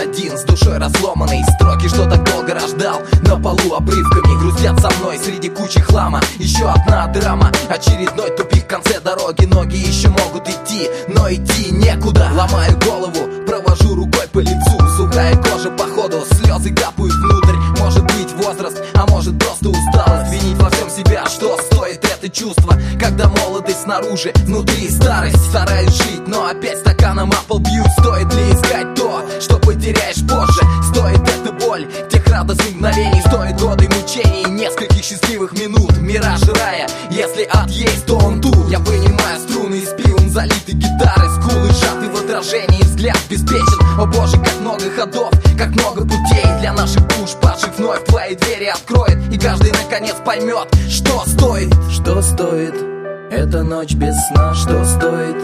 один 0.00 0.36
С 0.36 0.44
душой 0.44 0.78
разломанной 0.78 1.42
Строки, 1.54 1.88
что 1.88 2.08
так 2.08 2.24
долго 2.24 2.54
рождал 2.54 3.00
На 3.22 3.36
полу 3.36 3.74
обрывками 3.74 4.38
Грустят 4.38 4.80
со 4.80 4.90
мной. 4.98 5.18
Среди 5.18 5.48
кучи 5.48 5.80
хлама 5.80 6.20
Еще 6.38 6.68
одна 6.68 7.06
драма. 7.08 7.50
Очередной 7.68 8.30
тупик 8.36 8.64
в 8.64 8.66
конце 8.66 9.00
дороги 9.00 9.44
Ноги 9.46 9.76
еще 9.76 10.08
могут 10.08 10.48
идти 10.48 10.88
Но 11.08 11.30
идти 11.30 11.70
некуда. 11.72 12.30
Ломаю 12.34 12.78
голову 12.78 13.44
Провожу 13.46 13.94
рукой 13.94 14.26
по 14.32 14.38
лицу. 14.38 14.78
Сухая 14.96 15.36
кожа 15.36 15.70
походу 15.70 16.24
Слезы 16.32 16.72
капают 16.74 17.09
Молодость 23.70 23.82
снаружи 23.82 24.32
Внутри 24.46 24.88
старость. 24.88 25.44
Стараюсь 25.48 25.94
жить 25.94 26.26
Но 26.26 26.46
опять 26.46 26.78
стаканом 26.78 27.30
апл 27.30 27.58
бьют. 27.58 27.86
Стоит 27.98 28.32
ли 28.34 28.52
искать 28.52 28.94
то 28.94 29.24
Что 29.40 29.58
потеряешь 29.58 30.26
позже? 30.28 30.60
Стоит 30.92 31.20
эта 31.20 31.52
боль 31.52 31.86
Тех 32.10 32.26
радостных 32.26 32.74
мгновений. 32.74 33.20
Стоит 33.20 33.60
годы 33.60 33.88
мучений 33.88 34.44
Нескольких 34.50 35.04
счастливых 35.04 35.52
минут. 35.52 35.96
Мираж 35.98 36.42
рая 36.48 36.88
Если 37.10 37.48
ад 37.52 37.70
есть, 37.70 38.06
то 38.06 38.16
он 38.16 38.40
тут. 38.40 38.68
Я 38.68 38.80
вынимаю 38.80 39.38
струны 39.38 39.76
из 39.76 39.90
пивом 39.90 40.28
Залиты 40.28 40.72
гитары 40.72 41.28
Скулы 41.30 41.68
сжаты 41.68 42.10
в 42.10 42.24
отражении. 42.24 42.82
Взгляд 42.82 43.18
беспечен. 43.28 44.00
О 44.00 44.06
боже, 44.06 44.36
как 44.38 44.60
много 44.60 44.90
ходов 44.96 45.30
Как 45.56 45.68
много 45.68 46.02
путей 46.02 46.58
Для 46.60 46.72
наших 46.72 47.06
душ. 47.08 47.30
Падших 47.40 47.78
вновь 47.78 48.04
Твои 48.06 48.34
двери 48.34 48.66
откроет 48.66 49.32
И 49.32 49.38
каждый 49.38 49.70
наконец 49.72 50.16
поймет 50.24 50.68
Что 50.88 51.22
стоит. 51.26 51.72
Что 51.92 52.20
стоит 52.20 52.99
эта 53.30 53.62
ночь 53.62 53.94
без 53.94 54.14
сна? 54.28 54.54
Что 54.54 54.84
стоит 54.84 55.36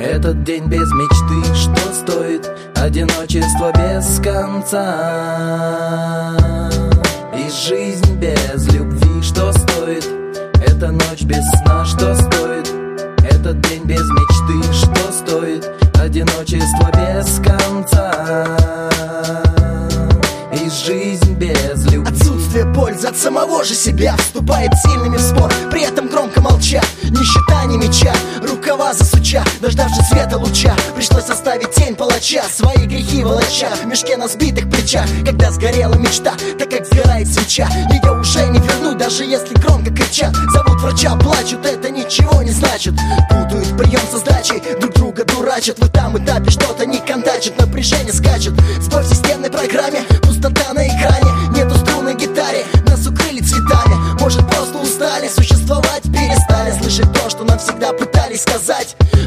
этот 0.00 0.44
день 0.44 0.66
без 0.66 0.90
мечты? 0.92 1.54
Что 1.54 1.92
стоит 1.92 2.50
одиночество 2.76 3.72
без 3.72 4.18
конца? 4.20 4.78
И 7.36 7.50
жизнь 7.50 8.18
без 8.18 8.72
любви? 8.72 9.22
Что 9.22 9.52
стоит 9.52 10.06
эта 10.66 10.92
ночь 10.92 11.22
без 11.22 11.44
сна? 11.60 11.84
Что 11.84 12.14
стоит 12.14 12.70
этот 13.28 13.60
день 13.68 13.84
без 13.84 14.08
мечты? 14.08 14.62
Что 14.72 15.12
стоит 15.12 15.70
одиночество 16.00 16.90
без 16.94 17.38
конца? 17.38 17.91
Жизнь 21.22 21.34
без 21.34 21.84
любви? 21.92 22.10
Отсутствие 22.10 22.66
пользы 22.72 23.08
от 23.08 23.16
самого 23.16 23.64
же 23.64 23.74
себя 23.74 24.16
Вступает 24.16 24.72
сильными 24.82 25.16
в 25.16 25.20
спор, 25.20 25.52
при 25.70 25.82
этом 25.82 26.08
громко 26.08 26.40
молча 26.40 26.80
Нищета 27.02 27.64
не 27.66 27.78
меча, 27.78 28.12
рукава 28.42 28.92
засуча 28.92 29.44
Дождавшись 29.60 30.08
света 30.08 30.38
луча, 30.38 30.74
пришлось 30.94 31.28
оставить 31.28 31.70
тень 31.72 31.94
палача 31.94 32.42
Свои 32.50 32.86
грехи 32.86 33.22
волоча, 33.22 33.68
в 33.82 33.86
мешке 33.86 34.16
на 34.16 34.28
сбитых 34.28 34.68
плечах 34.70 35.06
Когда 35.24 35.50
сгорела 35.50 35.94
мечта, 35.94 36.34
так 36.58 36.70
как 36.70 36.86
сгорает 36.86 37.28
свеча. 37.28 37.68
Ее 37.90 38.12
уже 38.18 38.46
не 38.48 38.58
вернуть, 38.58 38.98
даже 38.98 39.24
если 39.24 39.54
громко 39.54 39.90
кричат. 39.90 40.34
Зовут 40.52 40.80
врача, 40.80 41.16
плачут, 41.16 41.64
это 41.64 41.90
ничего 41.90 42.42
не 42.42 42.50
значит. 42.50 42.94
Путают 43.28 43.76
прием 43.76 44.00
со 44.10 44.18
сдачей, 44.18 44.62
друг 44.80 44.94
друга 44.94 45.24
дурачат. 45.24 45.78
В 45.78 45.84
этом 45.84 46.22
этапе 46.22 46.50
что-то 46.50 46.86
не 46.86 46.98
контачит, 46.98 47.58
напряжение 47.58 48.12
скачет. 48.12 48.54
Сбой 48.80 49.02
в 49.02 49.08
системной 49.08 49.50
программе, 49.50 50.02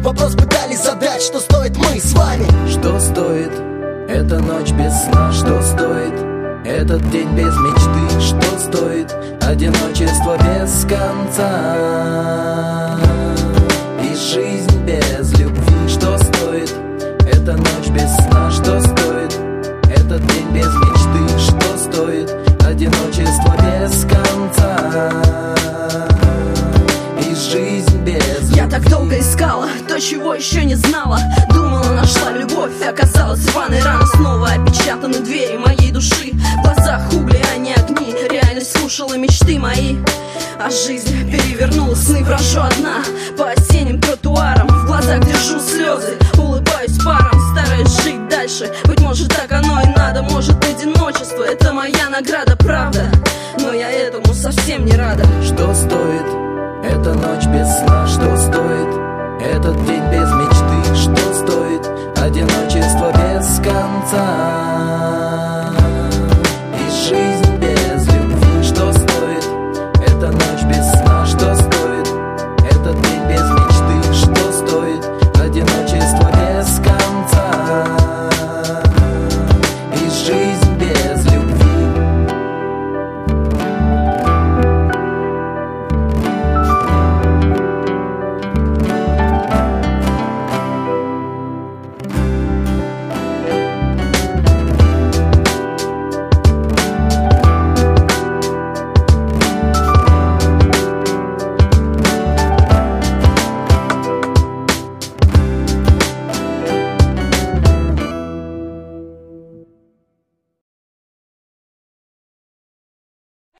Вопрос 0.00 0.34
пытались 0.34 0.82
задать, 0.82 1.22
что 1.22 1.40
стоит 1.40 1.76
мы 1.76 2.00
с 2.00 2.12
вами 2.12 2.46
Что 2.68 2.98
стоит 3.00 3.52
эта 4.08 4.38
ночь 4.38 4.70
без 4.72 4.92
сна? 5.04 5.32
Что 5.32 5.62
стоит 5.62 6.14
этот 6.64 7.10
день 7.10 7.28
без 7.34 7.54
мечты? 7.56 8.20
Что 8.20 8.58
стоит 8.58 9.14
одиночество 9.42 10.36
без 10.38 10.84
конца? 10.84 11.76
И 14.02 14.14
жизнь 14.14 14.84
без 14.84 15.38
любви? 15.38 15.88
Что 15.88 16.18
стоит 16.18 16.72
эта 17.30 17.52
ночь 17.52 17.88
без 17.88 18.14
сна? 18.26 18.50
Что 18.50 18.80
стоит 18.80 19.38
этот 19.94 20.26
день 20.26 20.48
без 20.52 20.66
мечты? 20.66 21.38
Что 21.38 21.78
стоит 21.78 22.34
одиночество 22.66 23.56
без 23.62 24.02
конца? 24.02 24.13
То, 29.94 30.00
чего 30.00 30.34
еще 30.34 30.64
не 30.64 30.74
знала. 30.74 31.18
Думала, 31.50 31.92
нашла 31.92 32.32
любовь, 32.32 32.82
оказалось 32.82 33.46
рваной 33.52 33.80
рано 33.80 34.06
Снова 34.06 34.48
опечатаны 34.48 35.20
двери 35.20 35.56
моей 35.56 35.92
души. 35.92 36.32
В 36.32 36.62
глазах 36.62 37.12
угли, 37.12 37.40
а 37.54 37.56
не 37.58 37.74
огни. 37.74 38.14
Реальность 38.28 38.76
слушала 38.76 39.14
мечты 39.16 39.58
мои. 39.58 39.96
А 40.58 40.70
жизнь 40.70 41.30
перевернула 41.30 41.94
сны 41.94 42.24
Брожу 42.24 42.60
одна. 42.60 43.04
По 43.38 43.50
осенним 43.50 44.00
тротуарам 44.00 44.66
В 44.66 44.86
глазах 44.86 45.24
держу 45.24 45.60
слезы, 45.60 46.18
улыбаюсь 46.36 46.98
паром 47.04 47.38
Стараюсь 47.52 48.02
жить 48.02 48.28
дальше, 48.28 48.72
быть 48.86 49.00
может 49.00 49.28
так 49.28 49.52
оно 49.52 49.80
и 49.80 49.86
надо. 49.96 50.22
Может 50.22 50.56
одиночество, 50.64 51.44
это 51.44 51.72
моя 51.72 52.08
награда, 52.08 52.56
правда? 52.56 53.04
Но 53.60 53.72
я 53.72 53.90
этому 53.90 54.34
совсем 54.34 54.86
не 54.86 54.96
рада. 54.96 55.24
Что 55.44 55.72
стоит 55.72 56.26
эта 56.82 57.14
ночь 57.14 57.46
在。 64.04 64.73